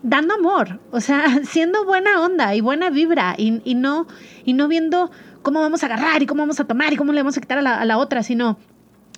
dando 0.03 0.35
amor, 0.35 0.81
o 0.93 1.01
sea, 1.01 1.41
siendo 1.45 1.85
buena 1.85 2.21
onda 2.21 2.55
y 2.55 2.61
buena 2.61 2.91
vibra 2.91 3.35
y, 3.37 3.75
no, 3.75 4.07
y 4.45 4.53
no 4.53 4.69
viendo 4.69 5.11
cómo 5.43 5.61
vamos 5.61 5.83
a 5.83 5.87
agarrar 5.87 6.23
y 6.23 6.27
cómo 6.27 6.43
vamos 6.43 6.61
a 6.61 6.65
tomar 6.67 6.93
y 6.93 6.97
cómo 6.97 7.13
le 7.13 7.21
vamos 7.21 7.37
a 7.37 7.41
quitar 7.41 7.59
a 7.59 7.63
la, 7.63 7.81
a 7.81 7.85
la 7.87 7.99
otra, 7.99 8.23
sino 8.23 8.59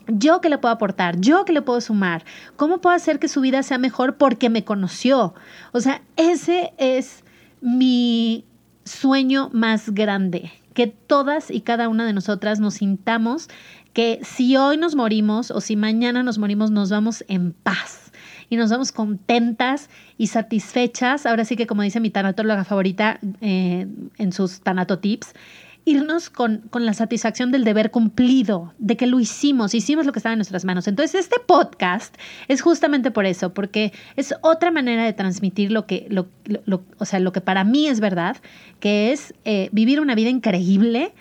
yo 0.06 0.40
que 0.40 0.48
le 0.48 0.58
puedo 0.58 0.72
aportar, 0.72 1.20
yo 1.20 1.44
que 1.44 1.52
le 1.52 1.62
puedo 1.62 1.80
sumar, 1.80 2.24
cómo 2.56 2.80
puedo 2.80 2.94
hacer 2.94 3.18
que 3.18 3.28
su 3.28 3.40
vida 3.40 3.62
sea 3.62 3.78
mejor 3.78 4.16
porque 4.16 4.48
me 4.48 4.64
conoció. 4.64 5.34
O 5.72 5.80
sea, 5.80 6.02
ese 6.16 6.72
es 6.78 7.24
mi 7.60 8.44
sueño 8.84 9.50
más 9.52 9.90
grande, 9.90 10.52
que 10.74 10.86
todas 10.86 11.50
y 11.50 11.60
cada 11.60 11.88
una 11.88 12.06
de 12.06 12.12
nosotras 12.12 12.60
nos 12.60 12.74
sintamos 12.74 13.48
que 13.92 14.20
si 14.22 14.56
hoy 14.56 14.76
nos 14.76 14.94
morimos 14.94 15.50
o 15.50 15.60
si 15.60 15.76
mañana 15.76 16.22
nos 16.22 16.38
morimos, 16.38 16.70
nos 16.70 16.90
vamos 16.90 17.24
en 17.28 17.52
paz 17.52 18.10
y 18.48 18.56
nos 18.56 18.70
vamos 18.70 18.92
contentas 18.92 19.90
y 20.18 20.28
satisfechas. 20.28 21.26
Ahora 21.26 21.44
sí 21.44 21.56
que 21.56 21.66
como 21.66 21.82
dice 21.82 22.00
mi 22.00 22.10
tanatóloga 22.10 22.64
favorita 22.64 23.18
eh, 23.40 23.86
en 24.18 24.32
sus 24.32 24.60
tanatotips, 24.60 25.34
irnos 25.84 26.30
con, 26.30 26.62
la 26.72 26.94
satisfacción 26.94 27.50
del 27.50 27.64
deber 27.64 27.90
cumplido, 27.90 28.72
de 28.78 28.96
que 28.96 29.06
lo 29.06 29.18
hicimos, 29.18 29.74
hicimos 29.74 30.06
lo 30.06 30.12
que 30.12 30.20
estaba 30.20 30.32
en 30.32 30.38
nuestras 30.38 30.64
manos. 30.64 30.86
Entonces, 30.86 31.20
este 31.20 31.36
podcast 31.44 32.14
es 32.48 32.62
justamente 32.62 33.10
por 33.10 33.26
eso, 33.26 33.52
porque 33.52 33.92
es 34.16 34.34
otra 34.42 34.70
manera 34.70 35.04
de 35.04 35.12
transmitir 35.12 35.72
lo 35.72 35.86
que, 35.86 36.06
lo, 36.08 36.28
o 36.98 37.04
sea, 37.04 37.18
lo 37.18 37.32
que 37.32 37.40
para 37.40 37.64
mí 37.64 37.88
es 37.88 38.00
verdad, 38.00 38.36
que 38.80 39.12
es 39.12 39.34
eh, 39.44 39.68
vivir 39.72 40.00
una 40.00 40.14
vida 40.14 40.30
increíble. 40.30 41.12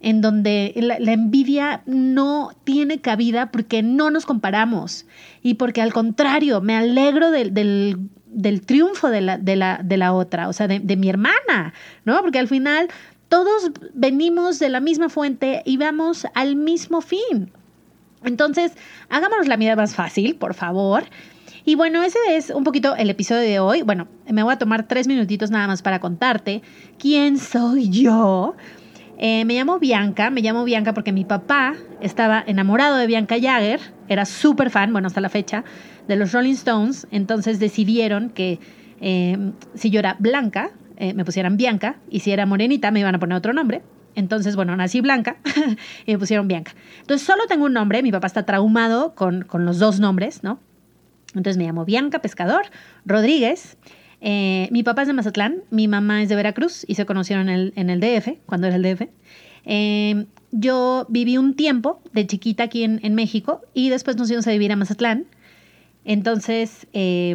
en 0.00 0.20
donde 0.20 0.74
la, 0.76 1.12
envidia 1.12 1.82
no 1.86 2.50
tiene 2.64 3.00
cabida 3.00 3.50
porque 3.50 3.82
no 3.82 4.10
nos 4.10 4.26
comparamos 4.26 5.06
y 5.42 5.54
porque 5.54 5.80
al 5.80 5.94
contrario, 5.94 6.60
me 6.60 6.76
alegro 6.76 7.30
del, 7.30 7.54
del, 7.54 8.60
triunfo 8.66 9.08
de 9.08 9.22
la, 9.22 9.38
de, 9.38 9.56
la, 9.56 9.80
de 9.82 9.96
la, 9.96 10.12
otra, 10.12 10.48
o 10.50 10.52
sea, 10.52 10.68
de, 10.68 10.78
de 10.78 10.96
mi 10.96 11.08
hermana, 11.08 11.72
¿no? 12.04 12.20
Porque 12.20 12.38
al 12.38 12.48
final 12.48 12.90
todos 13.34 13.72
venimos 13.94 14.60
de 14.60 14.68
la 14.68 14.78
misma 14.78 15.08
fuente 15.08 15.62
y 15.64 15.76
vamos 15.76 16.24
al 16.34 16.54
mismo 16.54 17.00
fin. 17.00 17.50
Entonces, 18.22 18.70
hagámonos 19.08 19.48
la 19.48 19.56
vida 19.56 19.74
más 19.74 19.96
fácil, 19.96 20.36
por 20.36 20.54
favor. 20.54 21.02
Y 21.64 21.74
bueno, 21.74 22.04
ese 22.04 22.18
es 22.28 22.50
un 22.50 22.62
poquito 22.62 22.94
el 22.94 23.10
episodio 23.10 23.40
de 23.40 23.58
hoy. 23.58 23.82
Bueno, 23.82 24.06
me 24.30 24.44
voy 24.44 24.52
a 24.52 24.58
tomar 24.58 24.86
tres 24.86 25.08
minutitos 25.08 25.50
nada 25.50 25.66
más 25.66 25.82
para 25.82 25.98
contarte 25.98 26.62
quién 26.96 27.36
soy 27.36 27.90
yo. 27.90 28.54
Eh, 29.18 29.44
me 29.44 29.54
llamo 29.54 29.80
Bianca, 29.80 30.30
me 30.30 30.40
llamo 30.40 30.62
Bianca 30.62 30.94
porque 30.94 31.10
mi 31.10 31.24
papá 31.24 31.74
estaba 32.00 32.44
enamorado 32.46 32.96
de 32.98 33.08
Bianca 33.08 33.34
Jagger, 33.34 33.80
era 34.06 34.26
súper 34.26 34.70
fan, 34.70 34.92
bueno, 34.92 35.08
hasta 35.08 35.20
la 35.20 35.28
fecha, 35.28 35.64
de 36.06 36.14
los 36.14 36.30
Rolling 36.30 36.52
Stones, 36.52 37.08
entonces 37.10 37.58
decidieron 37.58 38.30
que 38.30 38.60
eh, 39.00 39.50
si 39.74 39.90
yo 39.90 39.98
era 39.98 40.14
blanca, 40.20 40.70
eh, 40.96 41.14
me 41.14 41.24
pusieran 41.24 41.56
Bianca, 41.56 41.96
y 42.10 42.20
si 42.20 42.30
era 42.30 42.46
morenita, 42.46 42.90
me 42.90 43.00
iban 43.00 43.14
a 43.14 43.18
poner 43.18 43.36
otro 43.36 43.52
nombre. 43.52 43.82
Entonces, 44.14 44.54
bueno, 44.54 44.76
nací 44.76 45.00
blanca 45.00 45.36
y 46.06 46.12
me 46.12 46.18
pusieron 46.18 46.46
Bianca. 46.46 46.72
Entonces, 47.00 47.26
solo 47.26 47.46
tengo 47.48 47.64
un 47.64 47.72
nombre, 47.72 48.02
mi 48.02 48.12
papá 48.12 48.28
está 48.28 48.44
traumado 48.44 49.14
con, 49.14 49.42
con 49.42 49.64
los 49.64 49.78
dos 49.78 49.98
nombres, 50.00 50.42
¿no? 50.42 50.60
Entonces 51.34 51.56
me 51.56 51.64
llamo 51.64 51.84
Bianca 51.84 52.20
Pescador 52.20 52.64
Rodríguez. 53.04 53.76
Eh, 54.20 54.68
mi 54.70 54.82
papá 54.82 55.02
es 55.02 55.08
de 55.08 55.14
Mazatlán, 55.14 55.62
mi 55.70 55.88
mamá 55.88 56.22
es 56.22 56.28
de 56.28 56.36
Veracruz 56.36 56.84
y 56.88 56.94
se 56.94 57.04
conocieron 57.04 57.48
en 57.48 57.54
el, 57.54 57.72
en 57.76 57.90
el 57.90 58.00
DF, 58.00 58.38
cuando 58.46 58.66
era 58.66 58.76
el 58.76 58.82
DF. 58.82 59.08
Eh, 59.66 60.26
yo 60.50 61.06
viví 61.08 61.36
un 61.36 61.54
tiempo 61.54 62.00
de 62.12 62.26
chiquita 62.26 62.64
aquí 62.64 62.84
en, 62.84 63.14
México 63.14 63.62
y 63.74 63.88
después 63.90 64.16
nos 64.16 64.30
íbamos 64.30 64.46
a 64.46 64.52
vivir 64.52 64.72
a 64.72 64.76
Mazatlán. 64.76 65.26
Entonces, 66.04 66.86
eh, 66.92 67.34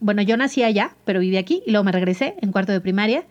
bueno, 0.00 0.22
yo 0.22 0.36
nací 0.36 0.62
allá, 0.62 0.94
pero 1.04 1.20
viví 1.20 1.36
aquí 1.36 1.62
y 1.66 1.70
luego 1.70 1.84
me 1.84 1.92
regresé 1.92 2.34
en 2.40 2.52
cuarto 2.52 2.72
de 2.72 2.80
primaria. 2.80 3.24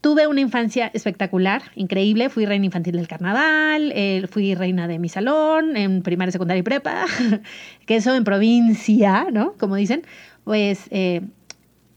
Tuve 0.00 0.26
una 0.26 0.40
infancia 0.40 0.90
espectacular, 0.94 1.62
increíble. 1.76 2.28
Fui 2.28 2.44
reina 2.44 2.66
infantil 2.66 2.96
del 2.96 3.06
carnaval, 3.06 3.92
fui 4.28 4.54
reina 4.54 4.88
de 4.88 4.98
mi 4.98 5.08
salón 5.08 5.76
en 5.76 6.02
primaria, 6.02 6.32
secundaria 6.32 6.60
y 6.60 6.64
prepa, 6.64 7.04
que 7.86 7.96
eso 7.96 8.14
en 8.14 8.24
provincia, 8.24 9.26
¿no? 9.32 9.54
Como 9.58 9.76
dicen, 9.76 10.02
pues 10.42 10.88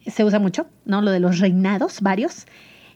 se 0.08 0.24
usa 0.24 0.40
mucho, 0.40 0.68
¿no? 0.86 1.02
Lo 1.02 1.12
de 1.12 1.20
los 1.20 1.40
reinados, 1.40 2.02
varios. 2.02 2.46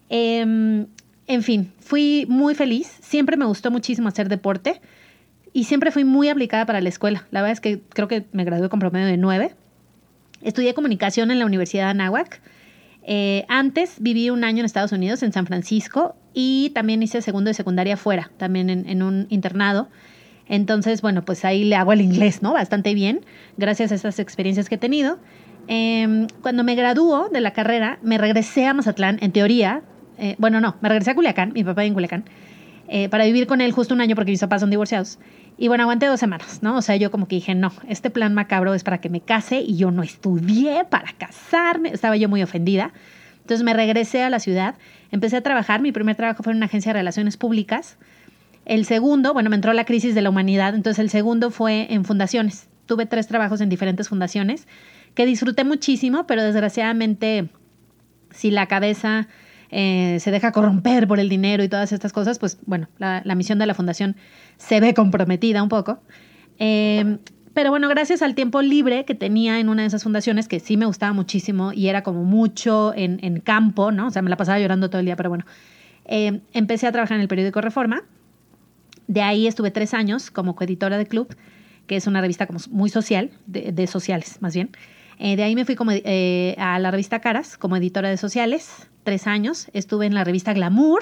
Em, 0.09 0.87
en 1.27 1.43
fin, 1.43 1.71
fui 1.79 2.25
muy 2.27 2.55
feliz. 2.55 2.87
Siempre 3.01 3.37
me 3.37 3.45
gustó 3.45 3.71
muchísimo 3.71 4.07
hacer 4.07 4.29
deporte 4.29 4.81
y 5.53 5.65
siempre 5.65 5.91
fui 5.91 6.03
muy 6.03 6.29
aplicada 6.29 6.65
para 6.65 6.81
la 6.81 6.89
escuela. 6.89 7.27
La 7.31 7.41
verdad 7.41 7.53
es 7.53 7.61
que 7.61 7.81
creo 7.89 8.07
que 8.07 8.25
me 8.31 8.43
gradué 8.43 8.69
con 8.69 8.79
promedio 8.79 9.07
de 9.07 9.17
nueve. 9.17 9.55
Estudié 10.41 10.73
comunicación 10.73 11.31
en 11.31 11.39
la 11.39 11.45
Universidad 11.45 11.85
de 11.85 11.91
Anáhuac. 11.91 12.41
Eh, 13.03 13.45
antes 13.49 13.95
viví 13.99 14.29
un 14.29 14.43
año 14.43 14.59
en 14.59 14.65
Estados 14.65 14.91
Unidos, 14.91 15.23
en 15.23 15.33
San 15.33 15.45
Francisco, 15.45 16.15
y 16.33 16.71
también 16.75 17.01
hice 17.01 17.21
segundo 17.21 17.49
de 17.49 17.53
secundaria 17.53 17.97
fuera, 17.97 18.31
también 18.37 18.69
en, 18.69 18.87
en 18.87 19.01
un 19.03 19.25
internado. 19.29 19.89
Entonces, 20.47 21.01
bueno, 21.01 21.23
pues 21.23 21.45
ahí 21.45 21.63
le 21.63 21.75
hago 21.75 21.93
el 21.93 22.01
inglés, 22.01 22.41
¿no? 22.41 22.53
Bastante 22.53 22.93
bien, 22.93 23.21
gracias 23.57 23.91
a 23.91 23.95
estas 23.95 24.19
experiencias 24.19 24.67
que 24.67 24.75
he 24.75 24.79
tenido. 24.79 25.19
Em, 25.67 26.25
cuando 26.41 26.63
me 26.63 26.73
graduó 26.73 27.29
de 27.29 27.41
la 27.41 27.53
carrera, 27.53 27.99
me 28.01 28.17
regresé 28.17 28.65
a 28.65 28.73
Mazatlán, 28.73 29.19
en 29.21 29.31
teoría. 29.31 29.83
Eh, 30.17 30.35
bueno, 30.39 30.59
no, 30.59 30.75
me 30.81 30.89
regresé 30.89 31.11
a 31.11 31.15
Culiacán, 31.15 31.53
mi 31.53 31.63
papá 31.63 31.85
en 31.85 31.93
Culiacán, 31.93 32.25
eh, 32.89 33.09
para 33.09 33.25
vivir 33.25 33.47
con 33.47 33.61
él 33.61 33.71
justo 33.71 33.93
un 33.93 34.01
año 34.01 34.15
porque 34.15 34.31
mis 34.31 34.39
papás 34.39 34.61
son 34.61 34.69
divorciados. 34.69 35.19
Y 35.57 35.67
bueno, 35.67 35.83
aguanté 35.83 36.05
dos 36.05 36.19
semanas, 36.19 36.59
¿no? 36.61 36.77
O 36.77 36.81
sea, 36.81 36.95
yo 36.95 37.11
como 37.11 37.27
que 37.27 37.35
dije, 37.35 37.53
no, 37.53 37.71
este 37.87 38.09
plan 38.09 38.33
macabro 38.33 38.73
es 38.73 38.83
para 38.83 38.99
que 38.99 39.09
me 39.09 39.21
case 39.21 39.61
y 39.61 39.75
yo 39.75 39.91
no 39.91 40.03
estudié 40.03 40.85
para 40.85 41.11
casarme. 41.13 41.89
Estaba 41.89 42.15
yo 42.17 42.29
muy 42.29 42.41
ofendida. 42.41 42.93
Entonces 43.41 43.63
me 43.63 43.73
regresé 43.73 44.23
a 44.23 44.29
la 44.29 44.39
ciudad, 44.39 44.75
empecé 45.11 45.37
a 45.37 45.41
trabajar. 45.41 45.81
Mi 45.81 45.91
primer 45.91 46.15
trabajo 46.15 46.43
fue 46.43 46.53
en 46.53 46.57
una 46.57 46.67
agencia 46.67 46.93
de 46.93 46.99
relaciones 46.99 47.35
públicas. 47.35 47.97
El 48.65 48.85
segundo, 48.85 49.33
bueno, 49.33 49.49
me 49.49 49.55
entró 49.55 49.73
la 49.73 49.85
crisis 49.85 50.13
de 50.13 50.21
la 50.21 50.29
humanidad, 50.29 50.75
entonces 50.75 50.99
el 50.99 51.09
segundo 51.09 51.49
fue 51.49 51.91
en 51.91 52.05
fundaciones. 52.05 52.67
Tuve 52.85 53.05
tres 53.05 53.27
trabajos 53.27 53.61
en 53.61 53.69
diferentes 53.69 54.07
fundaciones 54.07 54.67
que 55.15 55.25
disfruté 55.25 55.63
muchísimo, 55.63 56.27
pero 56.27 56.43
desgraciadamente 56.43 57.49
si 58.31 58.51
la 58.51 58.67
cabeza 58.67 59.27
eh, 59.71 60.17
se 60.19 60.31
deja 60.31 60.51
corromper 60.51 61.07
por 61.07 61.19
el 61.19 61.29
dinero 61.29 61.63
y 61.63 61.69
todas 61.69 61.91
estas 61.91 62.11
cosas, 62.11 62.39
pues 62.39 62.57
bueno, 62.65 62.87
la, 62.97 63.23
misión 63.35 63.59
de 63.59 63.65
la 63.67 63.73
fundación 63.73 64.15
se 64.57 64.79
ve 64.79 64.93
comprometida 64.93 65.61
un 65.61 65.69
poco. 65.69 65.99
Eh, 66.57 67.17
pero 67.53 67.69
bueno, 67.71 67.87
gracias 67.89 68.21
al 68.21 68.35
tiempo 68.35 68.61
libre 68.61 69.05
que 69.05 69.15
tenía 69.15 69.59
en 69.59 69.69
una 69.69 69.83
de 69.83 69.87
esas 69.87 70.03
fundaciones, 70.03 70.47
que 70.47 70.59
sí 70.59 70.77
me 70.77 70.85
gustaba 70.85 71.13
muchísimo 71.13 71.73
y 71.73 71.87
era 71.87 72.03
como 72.03 72.23
mucho 72.23 72.93
en, 72.95 73.39
campo, 73.41 73.91
¿no? 73.91 74.07
O 74.07 74.11
sea, 74.11 74.21
me 74.21 74.29
la 74.29 74.37
pasaba 74.37 74.59
llorando 74.59 74.89
todo 74.89 74.99
el 74.99 75.05
día, 75.05 75.15
pero 75.15 75.29
bueno, 75.29 75.45
eh, 76.05 76.41
empecé 76.53 76.87
a 76.87 76.91
trabajar 76.91 77.15
en 77.15 77.21
el 77.21 77.27
periódico 77.27 77.61
Reforma. 77.61 78.03
De 79.07 79.21
ahí 79.21 79.47
estuve 79.47 79.71
tres 79.71 79.93
años 79.93 80.31
como 80.31 80.55
coeditora 80.55 80.97
de 80.97 81.05
Club, 81.05 81.35
que 81.87 81.95
es 81.95 82.07
una 82.07 82.21
revista 82.21 82.47
como 82.47 82.59
muy 82.69 82.89
social, 82.89 83.31
de 83.47 83.87
sociales 83.87 84.37
más 84.41 84.53
bien. 84.53 84.69
De 85.19 85.43
ahí 85.43 85.53
me 85.53 85.65
fui 85.65 85.75
como, 85.75 85.91
a 85.91 86.79
la 86.79 86.91
revista 86.91 87.19
Caras 87.19 87.57
como 87.57 87.75
editora 87.75 88.09
de 88.09 88.15
sociales, 88.15 88.87
tres 89.09 89.25
años. 89.25 89.69
Estuve 89.73 90.05
en 90.05 90.13
la 90.13 90.23
revista 90.23 90.53
Glamour 90.53 91.01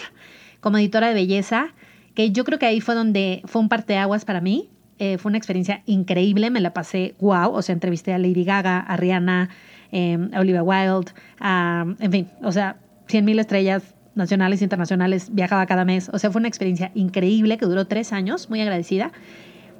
como 0.61 0.77
editora 0.77 1.09
de 1.09 1.13
belleza, 1.13 1.73
que 2.15 2.31
yo 2.31 2.45
creo 2.45 2.57
que 2.57 2.65
ahí 2.65 2.79
fue 2.79 2.95
donde 2.95 3.41
fue 3.43 3.61
un 3.61 3.67
parteaguas 3.67 4.23
para 4.23 4.39
mí. 4.39 4.69
Eh, 4.97 5.17
fue 5.17 5.29
una 5.29 5.37
experiencia 5.37 5.83
increíble, 5.85 6.49
me 6.49 6.61
la 6.61 6.73
pasé 6.73 7.15
wow. 7.19 7.51
O 7.51 7.61
sea, 7.61 7.73
entrevisté 7.73 8.13
a 8.13 8.17
Lady 8.17 8.45
Gaga, 8.45 8.79
a 8.79 8.95
Rihanna, 8.95 9.49
a 9.91 10.39
Olivia 10.39 10.63
Wilde, 10.63 11.11
en 11.41 12.11
fin, 12.13 12.29
o 12.41 12.53
sea, 12.53 12.77
100 13.07 13.25
mil 13.25 13.39
estrellas 13.39 13.93
nacionales 14.15 14.61
e 14.61 14.63
internacionales, 14.63 15.29
viajaba 15.33 15.65
cada 15.65 15.83
mes. 15.83 16.09
O 16.13 16.17
sea, 16.17 16.31
fue 16.31 16.39
una 16.39 16.47
experiencia 16.47 16.91
increíble 16.95 17.57
que 17.57 17.65
duró 17.65 17.87
tres 17.87 18.13
años, 18.13 18.49
muy 18.49 18.61
agradecida. 18.61 19.11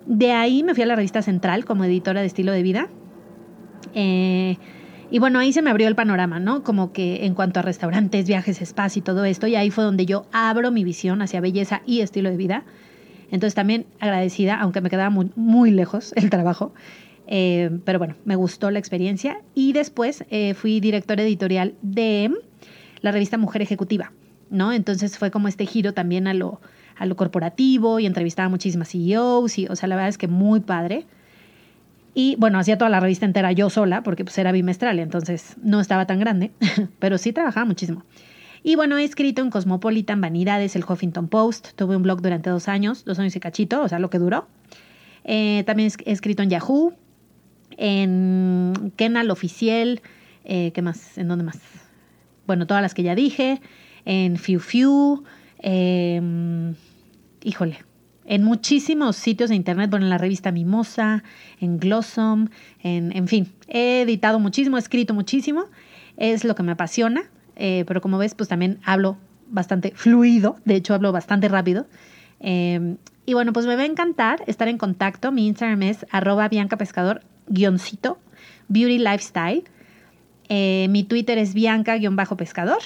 De 0.06 0.34
ahí 0.34 0.64
me 0.64 0.74
fui 0.74 0.84
a 0.84 0.86
la 0.86 0.98
revista 0.98 1.22
Central 1.22 1.64
como 1.64 1.86
editora 1.86 2.20
de 2.20 2.28
estilo 2.28 2.52
de 2.52 2.62
vida 2.62 2.90
eh, 3.94 4.58
y 5.10 5.20
bueno, 5.20 5.40
ahí 5.40 5.54
se 5.54 5.62
me 5.62 5.70
abrió 5.70 5.88
el 5.88 5.96
panorama, 5.96 6.40
¿no? 6.40 6.64
Como 6.64 6.92
que 6.92 7.26
en 7.26 7.34
cuanto 7.34 7.60
a 7.60 7.64
restaurantes, 7.64 8.28
viajes, 8.28 8.60
spas 8.64 8.98
y 8.98 9.02
todo 9.02 9.24
esto, 9.26 9.48
y 9.48 9.56
ahí 9.56 9.70
fue 9.72 9.84
donde 9.84 10.06
yo 10.06 10.26
abro 10.32 10.72
mi 10.72 10.84
visión 10.84 11.22
hacia 11.22 11.40
belleza 11.40 11.82
y 11.86 12.02
estilo 12.02 12.30
de 12.30 12.38
vida. 12.38 12.66
Entonces 13.32 13.56
también 13.56 13.86
agradecida, 14.00 14.60
aunque 14.60 14.82
me 14.82 14.90
quedaba 14.90 15.10
muy, 15.10 15.32
muy 15.36 15.72
lejos 15.72 16.14
el 16.16 16.30
trabajo, 16.30 16.74
eh, 17.28 17.70
pero 17.86 18.00
bueno, 18.00 18.16
me 18.26 18.36
gustó 18.36 18.72
la 18.72 18.80
experiencia. 18.80 19.42
Y 19.54 19.74
después 19.74 20.26
eh, 20.30 20.54
fui 20.54 20.80
directora 20.80 21.24
editorial 21.24 21.76
de 21.82 22.32
la 23.02 23.12
revista 23.12 23.38
Mujer 23.38 23.62
Ejecutiva, 23.62 24.12
¿no? 24.50 24.74
Entonces 24.74 25.18
fue 25.18 25.32
como 25.32 25.48
este 25.48 25.66
giro 25.66 25.94
también 25.94 26.28
a 26.28 26.34
lo, 26.34 26.60
a 26.98 27.06
lo 27.06 27.16
corporativo 27.16 28.00
y 28.00 28.06
entrevistaba 28.06 28.48
a 28.48 28.50
muchísimas 28.50 28.90
CEOs, 28.90 29.58
y, 29.58 29.68
o 29.68 29.76
sea, 29.76 29.88
la 29.88 29.96
verdad 29.96 30.10
es 30.10 30.18
que 30.18 30.28
muy 30.28 30.60
padre. 30.60 31.06
Y 32.20 32.36
bueno, 32.38 32.58
hacía 32.58 32.80
toda 32.80 32.90
la 32.90 33.00
revista 33.00 33.28
entera 33.28 33.52
yo 33.52 33.70
sola, 33.70 34.02
porque 34.02 34.24
pues 34.24 34.36
era 34.40 34.52
bimestral, 34.52 34.98
entonces 34.98 35.56
no 35.62 35.80
estaba 35.80 36.08
tan 36.08 36.18
grande, 36.18 36.50
pero 36.98 37.20
sí 37.20 37.32
trabajaba 37.32 37.68
muchísimo. 37.68 38.06
Y 38.64 38.76
bueno, 38.76 38.98
he 38.98 39.04
escrito 39.04 39.44
en 39.44 39.52
Cosmopolitan, 39.52 40.20
Vanidades, 40.20 40.76
el 40.76 40.84
Huffington 40.84 41.28
Post, 41.28 41.74
tuve 41.76 41.96
un 41.96 42.02
blog 42.02 42.24
durante 42.24 42.50
dos 42.50 42.70
años, 42.70 43.06
dos 43.06 43.20
años 43.20 43.36
y 43.36 43.40
cachito, 43.40 43.84
o 43.84 43.88
sea, 43.88 44.00
lo 44.00 44.10
que 44.10 44.18
duró. 44.18 44.48
Eh, 45.26 45.64
también 45.68 45.92
he 46.06 46.12
escrito 46.12 46.42
en 46.42 46.50
Yahoo, 46.50 46.96
en 47.78 48.94
Kenal 48.96 49.30
Oficial, 49.30 50.02
eh, 50.44 50.72
¿qué 50.74 50.82
más? 50.82 51.20
¿En 51.20 51.28
dónde 51.28 51.44
más? 51.44 51.60
Bueno, 52.48 52.66
todas 52.66 52.82
las 52.82 52.96
que 52.96 53.04
ya 53.04 53.14
dije, 53.14 53.62
en 54.06 54.38
Fiu 54.38 54.60
Fiu, 54.60 55.24
em, 55.60 56.74
híjole, 57.44 57.78
en 58.28 58.44
muchísimos 58.44 59.16
sitios 59.16 59.50
de 59.50 59.56
internet, 59.56 59.90
bueno, 59.90 60.06
en 60.06 60.10
la 60.10 60.18
revista 60.18 60.52
Mimosa, 60.52 61.24
en 61.60 61.80
Glossom, 61.80 62.50
en, 62.84 63.16
en 63.16 63.28
fin, 63.28 63.52
he 63.68 64.02
editado 64.02 64.40
muchísimo, 64.40 64.78
he 64.78 64.80
escrito 64.80 65.14
muchísimo, 65.14 65.66
es 66.18 66.44
lo 66.44 66.54
que 66.54 66.62
me 66.62 66.74
apasiona, 66.74 67.24
eh, 67.56 67.86
pero 67.88 68.02
como 68.02 68.18
ves, 68.18 68.36
pues 68.36 68.50
también 68.50 68.80
hablo 68.84 69.18
bastante 69.50 69.94
fluido, 69.96 70.58
de 70.66 70.76
hecho 70.76 70.94
hablo 70.94 71.12
bastante 71.12 71.48
rápido. 71.48 71.88
Em, 72.40 72.98
y 73.26 73.34
bueno, 73.34 73.54
pues 73.54 73.66
me 73.66 73.76
va 73.76 73.84
a 73.84 73.86
encantar 73.86 74.44
estar 74.46 74.68
en 74.68 74.78
contacto. 74.78 75.32
Mi 75.32 75.48
Instagram 75.48 75.84
es 75.84 76.06
arroba 76.12 76.48
biancapescador 76.50 77.22
guioncito, 77.48 78.20
beauty 78.68 79.00
lifestyle. 79.00 79.64
Eh, 80.50 80.88
mi 80.90 81.04
Twitter 81.04 81.38
es 81.38 81.54
bianca-pescador 81.54 82.82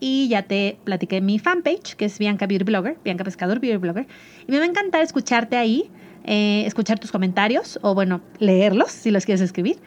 y 0.00 0.28
ya 0.28 0.42
te 0.42 0.78
platiqué 0.84 1.20
mi 1.20 1.38
fanpage, 1.38 1.94
que 1.96 2.06
es 2.06 2.18
Bianca 2.18 2.46
Beauty 2.46 2.64
Blogger, 2.64 2.96
Bianca 3.04 3.24
Pescador 3.24 3.60
Beauty 3.60 3.78
Blogger. 3.78 4.06
Y 4.46 4.52
me 4.52 4.58
va 4.58 4.64
a 4.64 4.68
encantar 4.68 5.02
escucharte 5.02 5.56
ahí, 5.56 5.90
eh, 6.24 6.64
escuchar 6.66 6.98
tus 6.98 7.12
comentarios 7.12 7.78
o 7.82 7.94
bueno, 7.94 8.20
leerlos 8.38 8.90
si 8.90 9.10
los 9.10 9.24
quieres 9.24 9.40
escribir. 9.40 9.78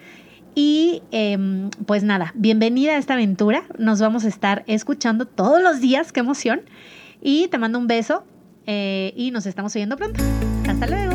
Y 0.55 1.01
em, 1.11 1.69
pues 1.85 2.03
nada, 2.03 2.33
bienvenida 2.35 2.93
a 2.93 2.97
esta 2.97 3.13
aventura. 3.13 3.63
Nos 3.77 4.01
vamos 4.01 4.25
a 4.25 4.27
estar 4.27 4.63
escuchando 4.67 5.25
todos 5.25 5.61
los 5.61 5.79
días, 5.79 6.11
qué 6.11 6.19
emoción. 6.21 6.61
Y 7.21 7.47
te 7.49 7.57
mando 7.57 7.79
un 7.79 7.87
beso 7.87 8.23
eh, 8.65 9.13
y 9.15 9.31
nos 9.31 9.45
estamos 9.45 9.73
viendo 9.73 9.95
pronto. 9.95 10.23
Hasta 10.67 10.87
luego. 10.87 11.08